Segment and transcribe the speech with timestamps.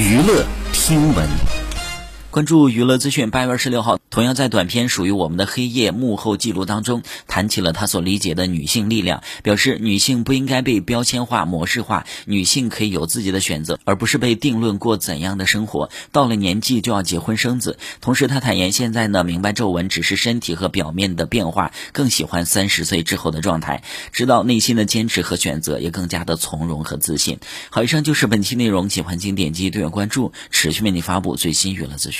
[0.00, 1.59] 娱乐听闻。
[2.30, 15.90] 关注娱乐资讯，八月二十六号，同样在短片《属于我们的黑夜》幕后记录当中，谈起了他所理解的女性力量，表示女性不应该被标签化、模式化，女性可以有自己的选择，而不是被定论过怎样的生活。
[16.12, 17.80] 到了年纪就要结婚生子。
[18.00, 27.40] 同时，他坦言现在呢，明白皱纹只是身体和表面的变化，更喜欢三十岁之后的状态，知道内心的坚持和选择，也更加的从容和自信。
[27.70, 32.19] 好，以上就是本期内容，喜欢请点击订阅关注，持续为你发布最新娱乐资讯。